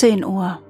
Zehn 0.00 0.24
Uhr. 0.24 0.62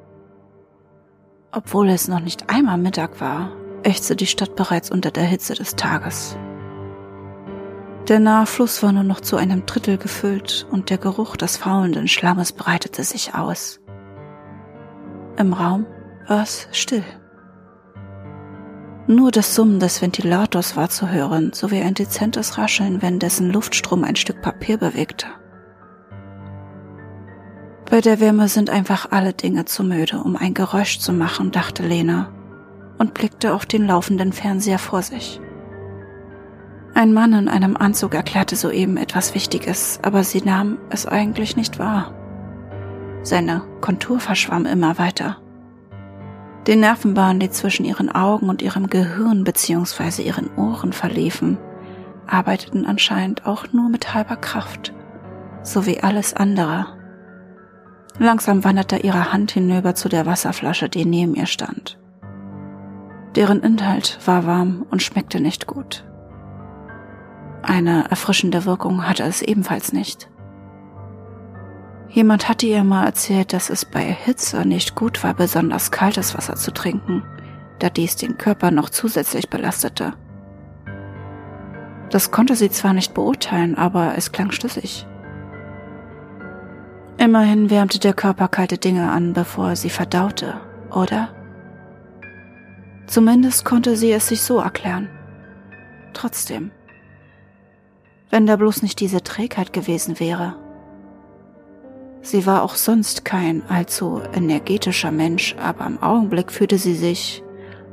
Obwohl 1.52 1.90
es 1.90 2.08
noch 2.08 2.18
nicht 2.18 2.50
einmal 2.50 2.78
Mittag 2.78 3.20
war, 3.20 3.52
ächzte 3.84 4.16
die 4.16 4.26
Stadt 4.26 4.56
bereits 4.56 4.90
unter 4.90 5.12
der 5.12 5.22
Hitze 5.22 5.54
des 5.54 5.76
Tages. 5.76 6.36
Der 8.08 8.18
nahe 8.18 8.44
Fluss 8.46 8.82
war 8.82 8.90
nur 8.90 9.04
noch 9.04 9.20
zu 9.20 9.36
einem 9.36 9.66
Drittel 9.66 9.98
gefüllt 9.98 10.66
und 10.72 10.90
der 10.90 10.98
Geruch 10.98 11.36
des 11.36 11.58
faulenden 11.58 12.08
Schlammes 12.08 12.50
breitete 12.50 13.04
sich 13.04 13.32
aus. 13.36 13.78
Im 15.36 15.52
Raum 15.52 15.86
war 16.26 16.42
es 16.42 16.66
still. 16.72 17.04
Nur 19.06 19.30
das 19.30 19.54
Summen 19.54 19.78
des 19.78 20.02
Ventilators 20.02 20.74
war 20.74 20.88
zu 20.88 21.08
hören, 21.08 21.52
sowie 21.52 21.82
ein 21.82 21.94
dezentes 21.94 22.58
Rascheln, 22.58 23.00
wenn 23.00 23.20
dessen 23.20 23.52
Luftstrom 23.52 24.02
ein 24.02 24.16
Stück 24.16 24.42
Papier 24.42 24.76
bewegte. 24.76 25.28
Bei 27.90 28.00
der 28.00 28.20
Wärme 28.20 28.46
sind 28.46 28.70
einfach 28.70 29.10
alle 29.10 29.32
Dinge 29.32 29.64
zu 29.64 29.82
müde, 29.82 30.18
um 30.18 30.36
ein 30.36 30.54
Geräusch 30.54 31.00
zu 31.00 31.12
machen, 31.12 31.50
dachte 31.50 31.82
Lena 31.82 32.28
und 32.98 33.14
blickte 33.14 33.52
auf 33.52 33.66
den 33.66 33.84
laufenden 33.84 34.32
Fernseher 34.32 34.78
vor 34.78 35.02
sich. 35.02 35.40
Ein 36.94 37.12
Mann 37.12 37.32
in 37.32 37.48
einem 37.48 37.76
Anzug 37.76 38.14
erklärte 38.14 38.54
soeben 38.54 38.96
etwas 38.96 39.34
Wichtiges, 39.34 39.98
aber 40.02 40.22
sie 40.22 40.40
nahm 40.40 40.78
es 40.90 41.04
eigentlich 41.04 41.56
nicht 41.56 41.80
wahr. 41.80 42.14
Seine 43.22 43.62
Kontur 43.80 44.20
verschwamm 44.20 44.66
immer 44.66 44.96
weiter. 44.98 45.38
Die 46.68 46.76
Nervenbahnen, 46.76 47.40
die 47.40 47.50
zwischen 47.50 47.84
ihren 47.84 48.08
Augen 48.08 48.48
und 48.48 48.62
ihrem 48.62 48.86
Gehirn 48.86 49.42
bzw. 49.42 50.22
ihren 50.22 50.48
Ohren 50.56 50.92
verliefen, 50.92 51.58
arbeiteten 52.28 52.86
anscheinend 52.86 53.46
auch 53.46 53.72
nur 53.72 53.88
mit 53.88 54.14
halber 54.14 54.36
Kraft, 54.36 54.94
so 55.64 55.86
wie 55.86 56.00
alles 56.00 56.34
andere 56.34 56.99
Langsam 58.18 58.64
wanderte 58.64 58.98
ihre 58.98 59.32
Hand 59.32 59.52
hinüber 59.52 59.94
zu 59.94 60.08
der 60.08 60.26
Wasserflasche, 60.26 60.88
die 60.88 61.04
neben 61.04 61.34
ihr 61.34 61.46
stand. 61.46 61.98
Deren 63.36 63.62
Inhalt 63.62 64.18
war 64.24 64.46
warm 64.46 64.84
und 64.90 65.02
schmeckte 65.02 65.40
nicht 65.40 65.66
gut. 65.66 66.04
Eine 67.62 68.10
erfrischende 68.10 68.64
Wirkung 68.64 69.06
hatte 69.06 69.22
es 69.22 69.42
ebenfalls 69.42 69.92
nicht. 69.92 70.28
Jemand 72.08 72.48
hatte 72.48 72.66
ihr 72.66 72.82
mal 72.82 73.04
erzählt, 73.04 73.52
dass 73.52 73.70
es 73.70 73.84
bei 73.84 74.02
Hitze 74.02 74.66
nicht 74.66 74.96
gut 74.96 75.22
war, 75.22 75.34
besonders 75.34 75.92
kaltes 75.92 76.36
Wasser 76.36 76.56
zu 76.56 76.72
trinken, 76.72 77.22
da 77.78 77.88
dies 77.88 78.16
den 78.16 78.36
Körper 78.36 78.72
noch 78.72 78.90
zusätzlich 78.90 79.48
belastete. 79.48 80.14
Das 82.10 82.32
konnte 82.32 82.56
sie 82.56 82.70
zwar 82.70 82.92
nicht 82.92 83.14
beurteilen, 83.14 83.76
aber 83.76 84.16
es 84.16 84.32
klang 84.32 84.50
schlüssig. 84.50 85.06
Immerhin 87.20 87.68
wärmte 87.68 87.98
der 87.98 88.14
Körper 88.14 88.48
kalte 88.48 88.78
Dinge 88.78 89.10
an, 89.10 89.34
bevor 89.34 89.68
er 89.68 89.76
sie 89.76 89.90
verdaute, 89.90 90.58
oder? 90.90 91.28
Zumindest 93.06 93.66
konnte 93.66 93.94
sie 93.94 94.10
es 94.10 94.28
sich 94.28 94.40
so 94.40 94.58
erklären. 94.58 95.10
Trotzdem. 96.14 96.70
Wenn 98.30 98.46
da 98.46 98.56
bloß 98.56 98.80
nicht 98.80 99.00
diese 99.00 99.22
Trägheit 99.22 99.74
gewesen 99.74 100.18
wäre. 100.18 100.56
Sie 102.22 102.46
war 102.46 102.62
auch 102.62 102.74
sonst 102.74 103.26
kein 103.26 103.68
allzu 103.68 104.22
energetischer 104.32 105.10
Mensch, 105.10 105.54
aber 105.62 105.84
im 105.84 106.02
Augenblick 106.02 106.50
fühlte 106.50 106.78
sie 106.78 106.94
sich, 106.94 107.42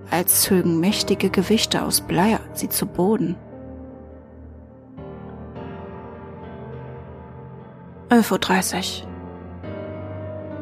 als 0.09 0.44
zögen 0.44 0.80
mächtige 0.80 1.29
Gewichte 1.29 1.84
aus 1.84 2.00
Blei 2.00 2.40
sie 2.53 2.69
zu 2.69 2.85
Boden. 2.85 3.35
11.30 8.09 9.02
Uhr. 9.03 9.16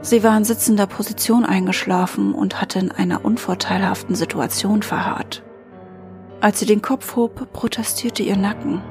Sie 0.05 0.23
war 0.23 0.37
in 0.37 0.43
sitzender 0.43 0.85
Position 0.85 1.45
eingeschlafen 1.45 2.35
und 2.35 2.61
hatte 2.61 2.77
in 2.77 2.91
einer 2.91 3.25
unvorteilhaften 3.25 4.13
Situation 4.13 4.83
verharrt. 4.83 5.41
Als 6.41 6.59
sie 6.59 6.67
den 6.67 6.83
Kopf 6.83 7.15
hob, 7.15 7.51
protestierte 7.53 8.21
ihr 8.21 8.37
Nacken. 8.37 8.83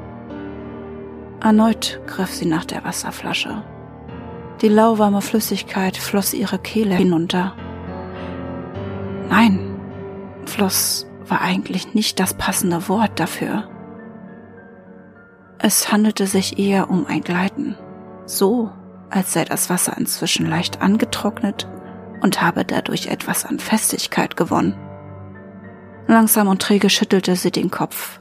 Erneut 1.41 2.00
griff 2.08 2.34
sie 2.34 2.47
nach 2.47 2.64
der 2.64 2.82
Wasserflasche. 2.82 3.62
Die 4.60 4.69
lauwarme 4.69 5.22
Flüssigkeit 5.22 5.97
floss 5.97 6.34
ihre 6.34 6.58
Kehle 6.58 6.97
hinunter. 6.97 7.54
Nein, 9.28 9.60
floss 10.46 11.06
war 11.28 11.42
eigentlich 11.42 11.94
nicht 11.94 12.19
das 12.19 12.34
passende 12.34 12.88
Wort 12.88 13.20
dafür. 13.20 13.69
Es 15.58 15.92
handelte 15.92 16.26
sich 16.26 16.58
eher 16.58 16.91
um 16.91 17.06
ein 17.06 17.20
Gleiten. 17.20 17.76
So 18.26 18.72
als 19.14 19.32
sei 19.32 19.44
das 19.44 19.70
Wasser 19.70 19.97
inzwischen 19.97 20.47
leicht 20.47 20.82
angetrocknet 20.82 21.69
und 22.20 22.42
habe 22.42 22.64
dadurch 22.64 23.06
etwas 23.06 23.44
an 23.44 23.58
Festigkeit 23.58 24.36
gewonnen. 24.36 24.75
Langsam 26.06 26.48
und 26.48 26.60
träge 26.60 26.91
schüttelte 26.91 27.36
sie 27.36 27.50
den 27.50 27.70
Kopf. 27.70 28.20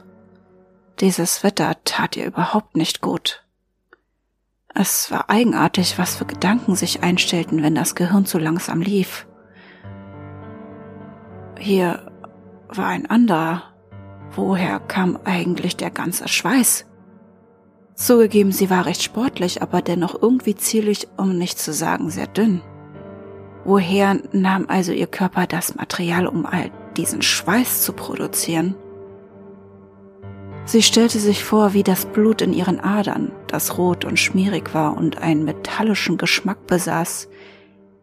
Dieses 1.00 1.42
Wetter 1.42 1.76
tat 1.84 2.16
ihr 2.16 2.26
überhaupt 2.26 2.76
nicht 2.76 3.00
gut. 3.00 3.44
Es 4.72 5.10
war 5.10 5.30
eigenartig, 5.30 5.98
was 5.98 6.16
für 6.16 6.24
Gedanken 6.24 6.76
sich 6.76 7.02
einstellten, 7.02 7.62
wenn 7.62 7.74
das 7.74 7.94
Gehirn 7.94 8.26
zu 8.26 8.38
langsam 8.38 8.80
lief. 8.80 9.26
Hier 11.58 12.10
war 12.68 12.86
ein 12.86 13.08
anderer. 13.08 13.62
Woher 14.30 14.80
kam 14.80 15.18
eigentlich 15.24 15.76
der 15.76 15.90
ganze 15.90 16.26
Schweiß? 16.26 16.86
Zugegeben, 17.94 18.50
sie 18.50 18.70
war 18.70 18.86
recht 18.86 19.02
sportlich, 19.02 19.62
aber 19.62 19.80
dennoch 19.80 20.20
irgendwie 20.20 20.56
zierlich, 20.56 21.08
um 21.16 21.38
nicht 21.38 21.58
zu 21.58 21.72
sagen 21.72 22.10
sehr 22.10 22.26
dünn. 22.26 22.60
Woher 23.64 24.18
nahm 24.32 24.66
also 24.68 24.92
ihr 24.92 25.06
Körper 25.06 25.46
das 25.46 25.76
Material, 25.76 26.26
um 26.26 26.44
all 26.44 26.70
diesen 26.96 27.22
Schweiß 27.22 27.82
zu 27.82 27.92
produzieren? 27.92 28.74
Sie 30.66 30.82
stellte 30.82 31.18
sich 31.18 31.44
vor, 31.44 31.72
wie 31.72 31.82
das 31.82 32.06
Blut 32.06 32.40
in 32.40 32.52
ihren 32.52 32.80
Adern, 32.80 33.32
das 33.46 33.78
rot 33.78 34.04
und 34.04 34.18
schmierig 34.18 34.74
war 34.74 34.96
und 34.96 35.18
einen 35.18 35.44
metallischen 35.44 36.16
Geschmack 36.16 36.66
besaß, 36.66 37.28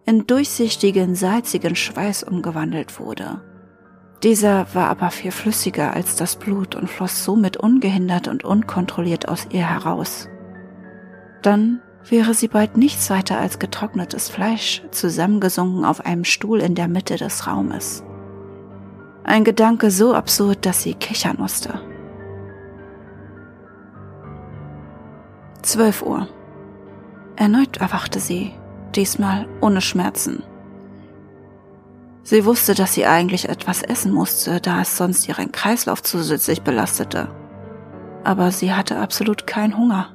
in 0.06 0.26
durchsichtigen, 0.26 1.16
salzigen 1.16 1.76
Schweiß 1.76 2.24
umgewandelt 2.24 3.00
wurde. 3.00 3.42
Dieser 4.24 4.68
war 4.76 4.90
aber 4.90 5.10
viel 5.10 5.32
flüssiger 5.32 5.94
als 5.94 6.16
das 6.16 6.36
Blut 6.36 6.76
und 6.76 6.90
floss 6.90 7.26
somit 7.26 7.58
ungehindert 7.58 8.28
und 8.28 8.44
unkontrolliert 8.44 9.28
aus 9.28 9.48
ihr 9.50 9.68
heraus. 9.68 10.30
Dann 11.42 11.82
wäre 12.08 12.36
sie 12.36 12.48
bald 12.48 12.78
nichts 12.78 13.10
weiter 13.10 13.40
als 13.40 13.58
getrocknetes 13.58 14.30
Fleisch, 14.30 14.84
zusammengesunken 14.92 15.86
auf 15.86 16.06
einem 16.06 16.24
Stuhl 16.24 16.60
in 16.60 16.76
der 16.76 16.88
Mitte 16.88 17.16
des 17.16 17.48
Raumes. 17.48 18.04
Ein 19.24 19.44
Gedanke 19.44 19.90
so 19.90 20.14
absurd, 20.14 20.66
dass 20.66 20.84
sie 20.84 20.94
kichern 20.94 21.38
musste. 21.40 21.82
Zwölf 25.64 26.04
Uhr. 26.04 26.28
Erneut 27.36 27.78
erwachte 27.78 28.20
sie, 28.20 28.52
diesmal 28.96 29.48
ohne 29.62 29.82
Schmerzen. 29.82 30.44
Sie 32.24 32.46
wusste, 32.46 32.76
dass 32.76 32.94
sie 32.94 33.06
eigentlich 33.06 33.50
etwas 33.50 33.82
essen 33.82 34.12
musste, 34.12 34.62
da 34.62 34.82
es 34.82 34.98
sonst 34.98 35.28
ihren 35.28 35.52
Kreislauf 35.52 36.04
zusätzlich 36.04 36.62
belastete. 36.62 37.30
Aber 38.24 38.52
sie 38.52 38.74
hatte 38.74 39.00
absolut 39.00 39.48
keinen 39.48 39.78
Hunger. 39.78 40.10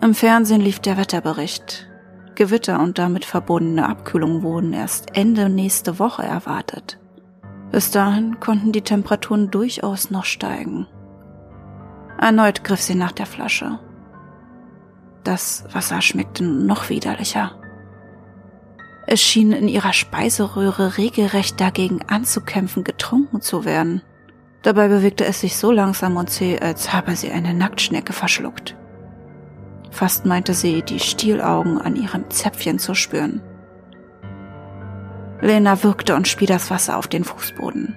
Im 0.00 0.14
Fernsehen 0.14 0.60
lief 0.60 0.78
der 0.78 0.96
Wetterbericht. 0.96 1.88
Gewitter 2.36 2.80
und 2.80 2.98
damit 2.98 3.24
verbundene 3.24 3.88
Abkühlung 3.88 4.42
wurden 4.42 4.72
erst 4.72 5.16
Ende 5.16 5.48
nächste 5.48 5.98
Woche 5.98 6.22
erwartet. 6.22 6.98
Bis 7.70 7.90
dahin 7.90 8.38
konnten 8.38 8.72
die 8.72 8.82
Temperaturen 8.82 9.50
durchaus 9.50 10.10
noch 10.10 10.24
steigen. 10.24 10.86
Erneut 12.18 12.62
griff 12.64 12.80
sie 12.80 12.94
nach 12.94 13.12
der 13.12 13.26
Flasche. 13.26 13.80
Das 15.24 15.64
Wasser 15.72 16.00
schmeckte 16.00 16.44
noch 16.44 16.88
widerlicher. 16.88 17.52
Es 19.06 19.20
schien 19.20 19.52
in 19.52 19.68
ihrer 19.68 19.92
Speiseröhre 19.92 20.96
regelrecht 20.96 21.60
dagegen 21.60 22.00
anzukämpfen, 22.06 22.84
getrunken 22.84 23.40
zu 23.40 23.64
werden. 23.64 24.02
Dabei 24.62 24.88
bewegte 24.88 25.26
es 25.26 25.40
sich 25.40 25.56
so 25.56 25.70
langsam 25.70 26.16
und 26.16 26.30
zäh, 26.30 26.58
als 26.58 26.92
habe 26.92 27.14
sie 27.16 27.30
eine 27.30 27.52
Nacktschnecke 27.52 28.14
verschluckt. 28.14 28.76
Fast 29.90 30.24
meinte 30.24 30.54
sie, 30.54 30.82
die 30.82 31.00
Stielaugen 31.00 31.78
an 31.78 31.96
ihrem 31.96 32.30
Zäpfchen 32.30 32.78
zu 32.78 32.94
spüren. 32.94 33.42
Lena 35.40 35.82
wirkte 35.82 36.14
und 36.14 36.26
spie 36.26 36.46
das 36.46 36.70
Wasser 36.70 36.96
auf 36.96 37.06
den 37.06 37.24
Fußboden. 37.24 37.94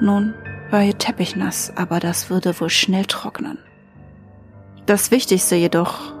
Nun 0.00 0.34
war 0.70 0.82
ihr 0.82 0.96
Teppich 0.96 1.36
nass, 1.36 1.72
aber 1.76 2.00
das 2.00 2.30
würde 2.30 2.58
wohl 2.58 2.70
schnell 2.70 3.04
trocknen. 3.04 3.58
Das 4.86 5.10
Wichtigste 5.10 5.56
jedoch 5.56 6.14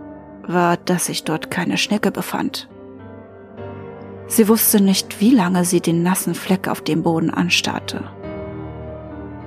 war, 0.46 0.76
dass 0.76 1.06
sich 1.06 1.24
dort 1.24 1.50
keine 1.50 1.78
Schnecke 1.78 2.10
befand. 2.10 2.68
Sie 4.26 4.48
wusste 4.48 4.80
nicht, 4.80 5.20
wie 5.20 5.34
lange 5.34 5.64
sie 5.64 5.80
den 5.80 6.02
nassen 6.02 6.34
Fleck 6.34 6.68
auf 6.68 6.80
dem 6.80 7.02
Boden 7.02 7.30
anstarrte. 7.30 8.04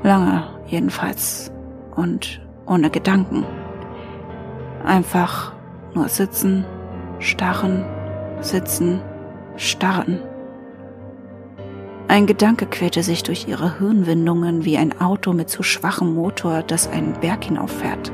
Lange 0.04 0.44
jedenfalls 0.68 1.52
und 1.96 2.42
ohne 2.66 2.90
Gedanken. 2.90 3.46
Einfach 4.86 5.54
nur 5.94 6.08
sitzen, 6.10 6.66
starren 7.20 7.84
sitzen, 8.42 9.02
starren. 9.56 10.20
Ein 12.08 12.26
Gedanke 12.26 12.66
quälte 12.66 13.04
sich 13.04 13.24
durch 13.24 13.48
ihre 13.48 13.80
Hirnwindungen 13.80 14.64
wie 14.64 14.78
ein 14.78 15.02
Auto 15.02 15.34
mit 15.34 15.50
zu 15.50 15.64
schwachem 15.64 16.14
Motor, 16.14 16.64
das 16.64 16.88
einen 16.88 17.14
Berg 17.20 17.46
hinauffährt. 17.46 18.12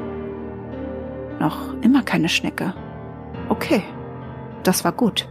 Noch 1.39 1.73
immer 1.81 2.01
keine 2.01 2.29
Schnecke. 2.29 2.73
Okay, 3.49 3.83
das 4.63 4.83
war 4.83 4.93
gut. 4.93 5.27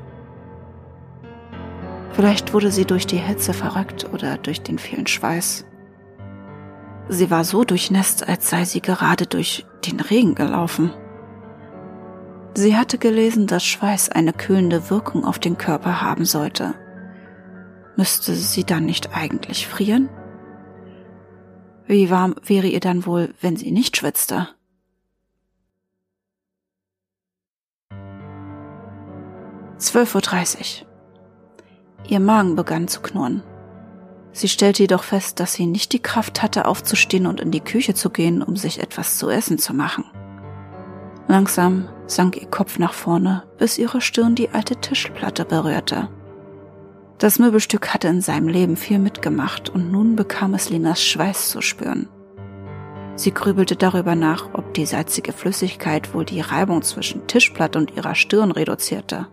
Vielleicht 2.13 2.53
wurde 2.53 2.71
sie 2.71 2.85
durch 2.85 3.07
die 3.07 3.17
Hitze 3.17 3.55
verrückt 3.55 4.09
oder 4.13 4.37
durch 4.37 4.63
den 4.63 4.79
vielen 4.79 5.07
Schweiß. 5.07 5.65
Sie 7.09 7.31
war 7.31 7.45
so 7.45 7.65
durchnässt, 7.65 8.29
als 8.29 8.51
sei 8.51 8.65
sie 8.65 8.81
gerade 8.81 9.27
durch 9.27 9.67
den 9.87 9.99
Regen 9.99 10.35
gelaufen. 10.35 10.93
Sie 12.55 12.77
hatte 12.77 12.99
gelesen, 12.99 13.47
dass 13.47 13.65
Schweiß 13.65 14.11
eine 14.11 14.33
kühlende 14.33 14.91
Wirkung 14.91 15.25
auf 15.25 15.39
den 15.39 15.57
Körper 15.57 16.03
haben 16.03 16.27
sollte. 16.27 16.75
Müsste 17.97 18.35
sie 18.35 18.65
dann 18.65 18.85
nicht 18.85 19.17
eigentlich 19.17 19.67
frieren? 19.67 20.11
Wie 21.87 22.11
warm 22.11 22.35
wäre 22.45 22.67
ihr 22.67 22.81
dann 22.81 23.07
wohl, 23.07 23.35
wenn 23.41 23.57
sie 23.57 23.73
nicht 23.73 23.97
schwitzte? 23.97 24.49
Zwölf 29.79 30.15
Uhr. 30.15 30.21
dreißig. 30.21 30.87
Ihr 32.13 32.21
Magen 32.21 32.57
begann 32.57 32.89
zu 32.89 33.01
knurren. 33.01 33.43
Sie 34.33 34.49
stellte 34.49 34.83
jedoch 34.83 35.03
fest, 35.03 35.41
dass 35.41 35.55
sie 35.55 35.65
nicht 35.65 35.95
die 35.95 36.03
Kraft 36.03 36.43
hatte, 36.43 36.67
aufzustehen 36.67 37.27
und 37.27 37.41
in 37.41 37.51
die 37.51 37.63
Küche 37.63 37.95
zu 37.95 38.11
gehen, 38.11 38.43
um 38.43 38.55
sich 38.55 38.83
etwas 38.83 39.17
zu 39.17 39.31
essen 39.31 39.57
zu 39.57 39.73
machen. 39.73 40.05
Langsam 41.27 41.89
sank 42.07 42.37
ihr 42.37 42.49
Kopf 42.49 42.79
nach 42.79 42.93
vorne, 42.93 43.45
bis 43.57 43.79
ihre 43.79 44.03
Stirn 44.03 44.35
die 44.35 44.51
alte 44.51 44.77
Tischplatte 44.77 45.47
berührte. 45.47 46.11
Das 47.17 47.39
Möbelstück 47.39 47.95
hatte 47.95 48.09
in 48.09 48.21
seinem 48.21 48.49
Leben 48.49 48.77
viel 48.77 48.99
mitgemacht 48.99 49.71
und 49.71 49.91
nun 49.91 50.15
bekam 50.15 50.53
es 50.53 50.69
Linas 50.69 51.03
Schweiß 51.03 51.49
zu 51.49 51.63
spüren. 51.63 52.11
Sie 53.15 53.33
grübelte 53.33 53.75
darüber 53.75 54.17
nach, 54.17 54.51
ob 54.53 54.75
die 54.75 54.85
salzige 54.85 55.33
Flüssigkeit 55.33 56.13
wohl 56.13 56.27
die 56.27 56.43
Reibung 56.43 56.83
zwischen 56.83 57.27
Tischplatte 57.27 57.79
und 57.79 57.97
ihrer 57.97 58.15
Stirn 58.15 58.51
reduzierte. 58.51 59.29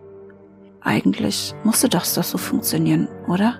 Eigentlich 0.82 1.54
musste 1.64 1.90
das 1.90 2.14
doch 2.14 2.24
so 2.24 2.38
funktionieren, 2.38 3.08
oder? 3.28 3.56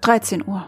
Dreizehn 0.00 0.46
Uhr. 0.46 0.66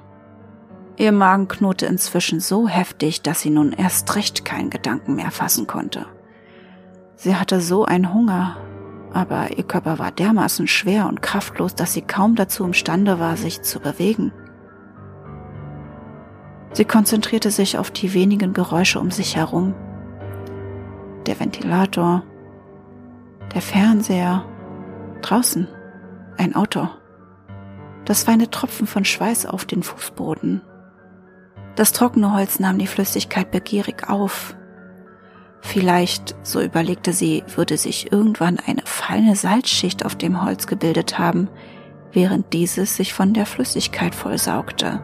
Ihr 0.96 1.12
Magen 1.12 1.46
knurrte 1.46 1.84
inzwischen 1.84 2.40
so 2.40 2.68
heftig, 2.68 3.20
dass 3.20 3.42
sie 3.42 3.50
nun 3.50 3.72
erst 3.72 4.16
recht 4.16 4.46
keinen 4.46 4.70
Gedanken 4.70 5.14
mehr 5.14 5.30
fassen 5.30 5.66
konnte. 5.66 6.06
Sie 7.16 7.36
hatte 7.36 7.60
so 7.60 7.84
einen 7.84 8.14
Hunger, 8.14 8.56
aber 9.12 9.56
ihr 9.56 9.64
Körper 9.64 9.98
war 9.98 10.10
dermaßen 10.10 10.66
schwer 10.66 11.06
und 11.06 11.20
kraftlos, 11.20 11.74
dass 11.74 11.92
sie 11.92 12.00
kaum 12.00 12.34
dazu 12.34 12.64
imstande 12.64 13.18
war, 13.18 13.36
sich 13.36 13.60
zu 13.60 13.80
bewegen. 13.80 14.32
Sie 16.72 16.84
konzentrierte 16.84 17.50
sich 17.50 17.78
auf 17.78 17.90
die 17.90 18.14
wenigen 18.14 18.52
Geräusche 18.52 19.00
um 19.00 19.10
sich 19.10 19.36
herum. 19.36 19.74
Der 21.26 21.38
Ventilator, 21.38 22.22
der 23.54 23.62
Fernseher, 23.62 24.44
draußen, 25.22 25.68
ein 26.36 26.54
Auto. 26.54 26.88
Das 28.04 28.22
feine 28.22 28.50
Tropfen 28.50 28.86
von 28.86 29.04
Schweiß 29.04 29.46
auf 29.46 29.64
den 29.64 29.82
Fußboden 29.82 30.62
das 31.76 31.92
trockene 31.92 32.32
Holz 32.32 32.58
nahm 32.58 32.78
die 32.78 32.86
Flüssigkeit 32.86 33.50
begierig 33.50 34.08
auf. 34.08 34.56
Vielleicht, 35.60 36.34
so 36.42 36.60
überlegte 36.62 37.12
sie, 37.12 37.44
würde 37.54 37.76
sich 37.76 38.10
irgendwann 38.10 38.58
eine 38.58 38.82
feine 38.84 39.36
Salzschicht 39.36 40.04
auf 40.04 40.16
dem 40.16 40.42
Holz 40.42 40.66
gebildet 40.66 41.18
haben, 41.18 41.48
während 42.12 42.52
dieses 42.54 42.96
sich 42.96 43.12
von 43.12 43.34
der 43.34 43.44
Flüssigkeit 43.44 44.14
vollsaugte. 44.14 45.02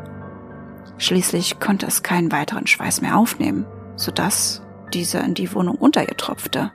Schließlich 0.96 1.60
konnte 1.60 1.86
es 1.86 2.02
keinen 2.02 2.32
weiteren 2.32 2.66
Schweiß 2.66 3.02
mehr 3.02 3.18
aufnehmen, 3.18 3.66
sodass 3.96 4.62
dieser 4.94 5.24
in 5.24 5.34
die 5.34 5.52
Wohnung 5.54 5.76
unter 5.76 6.08
ihr 6.08 6.16
tropfte. 6.16 6.70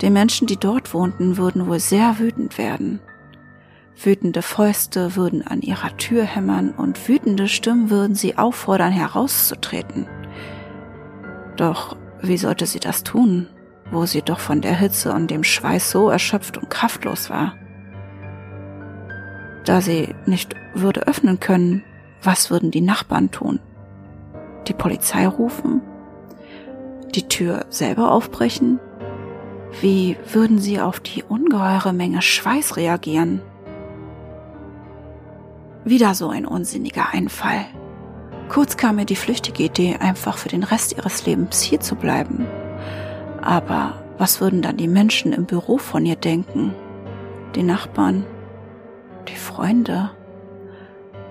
Die 0.00 0.10
Menschen, 0.10 0.46
die 0.46 0.56
dort 0.56 0.94
wohnten, 0.94 1.36
würden 1.36 1.66
wohl 1.66 1.78
sehr 1.78 2.18
wütend 2.18 2.58
werden. 2.58 3.00
Wütende 4.02 4.40
Fäuste 4.40 5.14
würden 5.16 5.46
an 5.46 5.60
ihrer 5.60 5.96
Tür 5.98 6.24
hämmern 6.24 6.70
und 6.70 7.08
wütende 7.08 7.48
Stimmen 7.48 7.90
würden 7.90 8.14
sie 8.14 8.38
auffordern, 8.38 8.92
herauszutreten. 8.92 10.06
Doch 11.56 11.96
wie 12.22 12.38
sollte 12.38 12.64
sie 12.66 12.80
das 12.80 13.04
tun, 13.04 13.48
wo 13.90 14.06
sie 14.06 14.22
doch 14.22 14.40
von 14.40 14.62
der 14.62 14.74
Hitze 14.74 15.12
und 15.12 15.30
dem 15.30 15.44
Schweiß 15.44 15.90
so 15.90 16.08
erschöpft 16.08 16.56
und 16.56 16.70
kraftlos 16.70 17.28
war? 17.28 17.54
Da 19.66 19.82
sie 19.82 20.14
nicht 20.24 20.54
würde 20.74 21.06
öffnen 21.06 21.38
können, 21.38 21.82
was 22.22 22.50
würden 22.50 22.70
die 22.70 22.80
Nachbarn 22.80 23.30
tun? 23.30 23.60
Die 24.66 24.72
Polizei 24.72 25.26
rufen? 25.26 25.82
Die 27.14 27.26
Tür 27.26 27.66
selber 27.70 28.12
aufbrechen? 28.12 28.78
Wie 29.80 30.16
würden 30.32 30.58
sie 30.58 30.80
auf 30.80 31.00
die 31.00 31.24
ungeheure 31.24 31.92
Menge 31.92 32.22
Schweiß 32.22 32.76
reagieren? 32.76 33.42
Wieder 35.84 36.14
so 36.14 36.28
ein 36.28 36.46
unsinniger 36.46 37.10
Einfall. 37.12 37.66
Kurz 38.48 38.76
kam 38.76 38.96
mir 38.96 39.06
die 39.06 39.16
flüchtige 39.16 39.64
Idee, 39.64 39.96
einfach 39.98 40.38
für 40.38 40.48
den 40.48 40.62
Rest 40.62 40.96
ihres 40.96 41.24
Lebens 41.26 41.62
hier 41.62 41.80
zu 41.80 41.96
bleiben. 41.96 42.46
Aber 43.40 43.94
was 44.18 44.40
würden 44.40 44.60
dann 44.60 44.76
die 44.76 44.88
Menschen 44.88 45.32
im 45.32 45.46
Büro 45.46 45.78
von 45.78 46.04
ihr 46.04 46.16
denken? 46.16 46.74
Die 47.54 47.62
Nachbarn? 47.62 48.24
Die 49.28 49.36
Freunde? 49.36 50.10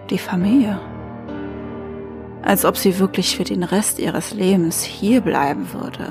Die 0.10 0.18
Familie? 0.18 0.80
Als 2.42 2.66
ob 2.66 2.78
sie 2.78 3.00
wirklich 3.00 3.36
für 3.36 3.44
den 3.44 3.64
Rest 3.64 4.00
ihres 4.00 4.34
Lebens 4.34 4.84
hier 4.84 5.22
bleiben 5.22 5.74
würde. 5.74 6.08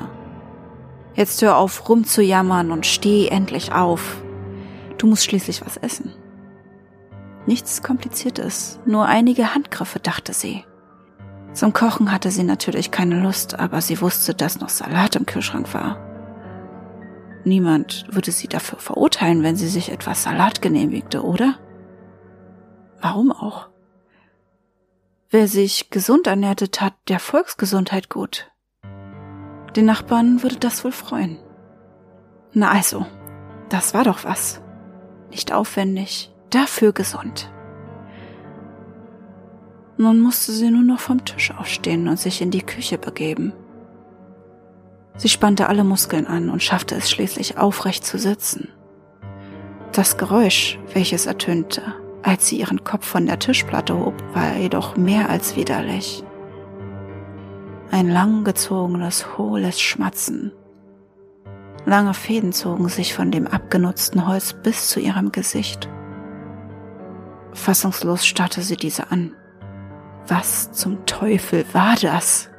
Jetzt 1.14 1.43
hör 1.43 1.57
auf 1.57 1.88
rumzujammern 1.88 2.71
und 2.71 2.87
steh 2.87 3.29
endlich 3.29 3.73
auf. 3.73 4.23
Du 4.99 5.07
musst 5.07 5.25
schließlich 5.25 5.64
was 5.64 5.76
essen. 5.76 6.12
Nichts 7.47 7.83
Kompliziertes, 7.83 8.79
nur 8.85 9.07
einige 9.07 9.55
Handgriffe, 9.55 10.00
dachte 10.00 10.33
sie. 10.33 10.64
Zum 11.55 11.73
Kochen 11.73 12.12
hatte 12.12 12.31
sie 12.31 12.45
natürlich 12.45 12.91
keine 12.91 13.21
Lust, 13.21 13.59
aber 13.59 13.81
sie 13.81 14.00
wusste, 14.00 14.35
dass 14.35 14.61
noch 14.61 14.69
Salat 14.69 15.17
im 15.17 15.26
Kühlschrank 15.26 15.73
war. 15.73 15.97
Niemand 17.45 18.07
würde 18.11 18.31
sie 18.31 18.47
dafür 18.47 18.79
verurteilen, 18.79 19.43
wenn 19.43 19.57
sie 19.57 19.69
sich 19.69 19.91
etwas 19.91 20.23
Salat 20.23 20.61
genehmigte, 20.61 21.25
oder? 21.25 21.55
Warum 23.00 23.33
auch? 23.33 23.68
Wer 25.30 25.47
sich 25.47 25.90
gesund 25.90 26.26
ernährte, 26.26 26.70
tat 26.70 26.94
der 27.08 27.20
Volksgesundheit 27.20 28.08
gut. 28.08 28.50
Den 29.76 29.85
Nachbarn 29.85 30.42
würde 30.42 30.56
das 30.56 30.85
wohl 30.85 30.92
freuen. 30.92 31.38
Na 32.54 32.70
also, 32.70 33.04
das 33.68 33.92
war 33.92 34.04
doch 34.04 34.25
was. 34.25 34.62
Nicht 35.30 35.52
aufwendig, 35.52 36.32
dafür 36.49 36.92
gesund. 36.92 37.52
Nun 39.99 40.20
musste 40.20 40.52
sie 40.52 40.70
nur 40.70 40.82
noch 40.82 41.00
vom 41.00 41.23
Tisch 41.23 41.50
aufstehen 41.50 42.08
und 42.08 42.18
sich 42.18 42.40
in 42.40 42.50
die 42.50 42.62
Küche 42.62 42.97
begeben. 42.97 43.52
Sie 45.18 45.28
spannte 45.28 45.68
alle 45.68 45.85
Muskeln 45.85 46.26
an 46.26 46.49
und 46.49 46.62
schaffte 46.62 46.94
es 46.94 47.11
schließlich 47.11 47.58
aufrecht 47.58 48.06
zu 48.06 48.18
sitzen. 48.18 48.68
Das 49.92 50.16
Geräusch, 50.16 50.78
welches 50.94 51.26
ertönte, 51.26 51.82
als 52.28 52.47
sie 52.47 52.61
ihren 52.61 52.85
Kopf 52.85 53.06
von 53.06 53.25
der 53.25 53.38
Tischplatte 53.38 53.99
hob, 53.99 54.23
war 54.35 54.54
jedoch 54.56 54.99
mehr 54.99 55.30
als 55.30 55.56
widerlich. 55.56 56.23
Ein 57.90 58.11
langgezogenes, 58.11 59.38
hohles 59.38 59.80
Schmatzen. 59.80 60.52
Lange 61.87 62.12
Fäden 62.12 62.52
zogen 62.52 62.90
sich 62.90 63.14
von 63.14 63.30
dem 63.30 63.47
abgenutzten 63.47 64.26
Holz 64.26 64.52
bis 64.52 64.90
zu 64.90 65.00
ihrem 65.00 65.32
Gesicht. 65.32 65.88
Fassungslos 67.54 68.26
starrte 68.26 68.61
sie 68.61 68.76
diese 68.76 69.11
an. 69.11 69.32
Was 70.26 70.70
zum 70.73 71.06
Teufel 71.06 71.64
war 71.73 71.94
das? 71.94 72.50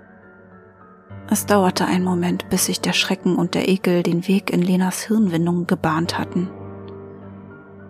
Es 1.29 1.45
dauerte 1.45 1.85
einen 1.85 2.03
Moment, 2.03 2.49
bis 2.49 2.65
sich 2.65 2.81
der 2.81 2.93
Schrecken 2.93 3.35
und 3.35 3.53
der 3.53 3.69
Ekel 3.69 4.01
den 4.01 4.27
Weg 4.27 4.49
in 4.49 4.63
Lenas 4.63 5.03
Hirnwindungen 5.03 5.67
gebahnt 5.67 6.17
hatten. 6.17 6.49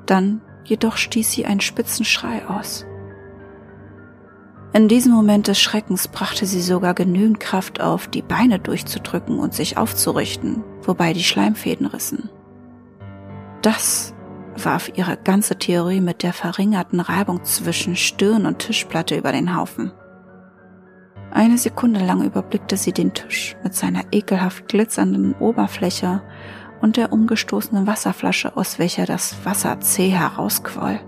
Dann 0.06 0.42
jedoch 0.70 0.98
stieß 0.98 1.32
sie 1.32 1.46
einen 1.46 1.62
spitzen 1.62 2.06
Schrei 2.06 2.46
aus. 2.48 2.86
In 4.72 4.88
diesem 4.88 5.12
Moment 5.14 5.48
des 5.48 5.60
Schreckens 5.60 6.08
brachte 6.08 6.46
sie 6.46 6.62
sogar 6.62 6.94
genügend 6.94 7.40
Kraft 7.40 7.82
auf, 7.82 8.08
die 8.08 8.22
Beine 8.22 8.60
durchzudrücken 8.60 9.40
und 9.40 9.54
sich 9.54 9.78
aufzurichten, 9.78 10.64
wobei 10.84 11.14
die 11.14 11.24
Schleimfäden 11.24 11.88
rissen. 11.88 12.30
Das 13.64 14.14
warf 14.56 14.92
ihre 14.96 15.18
ganze 15.18 15.58
Theorie 15.58 16.02
mit 16.02 16.22
der 16.22 16.34
verringerten 16.34 17.00
Reibung 17.00 17.44
zwischen 17.44 17.96
Stirn 17.96 18.46
und 18.46 18.60
Tischplatte 18.60 19.18
über 19.18 19.32
den 19.32 19.56
Haufen. 19.56 19.92
Eine 21.32 21.58
Sekunde 21.58 22.04
lang 22.06 22.24
überblickte 22.24 22.78
sie 22.78 22.92
den 22.92 23.14
Tisch 23.14 23.56
mit 23.64 23.76
seiner 23.76 24.04
ekelhaft 24.12 24.68
glitzernden 24.68 25.34
Oberfläche 25.34 26.22
und 26.82 26.98
der 26.98 27.12
umgestoßenen 27.12 27.88
Wasserflasche, 27.88 28.56
aus 28.56 28.80
welcher 28.80 29.06
das 29.06 29.36
Wasser 29.44 29.80
zäh 29.80 30.10
herausquoll. 30.10 31.00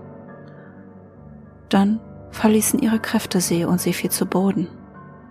Dann 1.68 2.00
verließen 2.30 2.80
ihre 2.80 2.98
Kräfte 2.98 3.40
sie 3.40 3.64
und 3.64 3.80
sie 3.80 3.92
fiel 3.92 4.10
zu 4.10 4.26
Boden. 4.26 4.68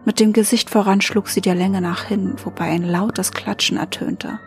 Mit 0.05 0.19
dem 0.19 0.33
Gesicht 0.33 0.69
voran 0.69 1.01
schlug 1.01 1.29
sie 1.29 1.41
der 1.41 1.55
Länge 1.55 1.81
nach 1.81 2.05
hin, 2.05 2.35
wobei 2.43 2.65
ein 2.65 2.83
lautes 2.83 3.31
Klatschen 3.31 3.77
ertönte. 3.77 4.39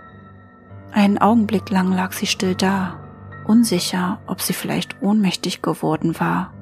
Einen 0.93 1.19
Augenblick 1.19 1.71
lang 1.71 1.93
lag 1.93 2.13
sie 2.13 2.27
still 2.27 2.55
da, 2.55 3.01
unsicher, 3.47 4.21
ob 4.27 4.41
sie 4.41 4.53
vielleicht 4.53 5.01
ohnmächtig 5.03 5.63
geworden 5.63 6.19
war. 6.19 6.53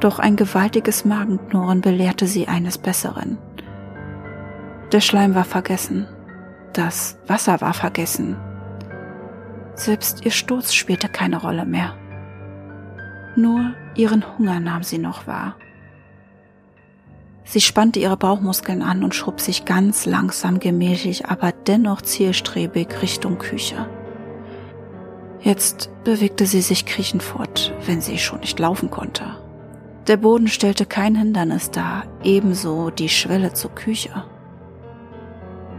Doch 0.00 0.18
ein 0.18 0.34
gewaltiges 0.34 1.04
Magenknurren 1.04 1.80
belehrte 1.80 2.26
sie 2.26 2.48
eines 2.48 2.78
Besseren. 2.78 3.38
Der 4.90 5.00
Schleim 5.00 5.34
war 5.34 5.44
vergessen, 5.44 6.08
das 6.72 7.18
Wasser 7.26 7.60
war 7.60 7.74
vergessen. 7.74 8.36
Selbst 9.74 10.24
ihr 10.24 10.30
Sturz 10.30 10.74
spielte 10.74 11.08
keine 11.08 11.40
Rolle 11.40 11.64
mehr. 11.64 11.94
Nur 13.36 13.74
ihren 13.94 14.24
Hunger 14.36 14.60
nahm 14.60 14.82
sie 14.82 14.98
noch 14.98 15.26
wahr. 15.26 15.56
Sie 17.44 17.60
spannte 17.60 17.98
ihre 17.98 18.16
Bauchmuskeln 18.16 18.82
an 18.82 19.02
und 19.02 19.14
schob 19.14 19.40
sich 19.40 19.64
ganz 19.64 20.06
langsam 20.06 20.58
gemächlich, 20.58 21.26
aber 21.26 21.52
dennoch 21.52 22.02
zielstrebig 22.02 23.02
Richtung 23.02 23.38
Küche. 23.38 23.88
Jetzt 25.40 25.90
bewegte 26.04 26.46
sie 26.46 26.62
sich 26.62 26.86
kriechend 26.86 27.22
fort, 27.22 27.74
wenn 27.84 28.00
sie 28.00 28.18
schon 28.18 28.40
nicht 28.40 28.58
laufen 28.60 28.90
konnte. 28.90 29.24
Der 30.06 30.16
Boden 30.16 30.48
stellte 30.48 30.86
kein 30.86 31.16
Hindernis 31.16 31.70
dar, 31.70 32.04
ebenso 32.22 32.90
die 32.90 33.08
Schwelle 33.08 33.52
zur 33.52 33.74
Küche. 33.74 34.24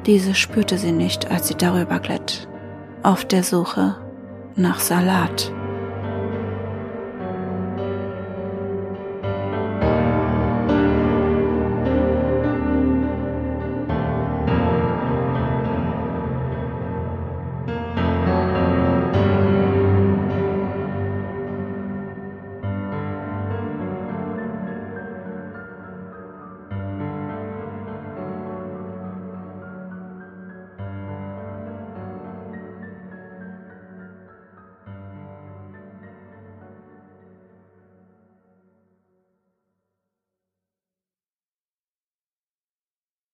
Diese 0.05 0.35
spürte 0.35 0.77
sie 0.77 0.91
nicht, 0.91 1.31
als 1.31 1.47
sie 1.47 1.55
darüber 1.55 1.99
glitt, 1.99 2.47
auf 3.03 3.25
der 3.25 3.43
Suche 3.43 3.95
nach 4.55 4.79
Salat. 4.79 5.51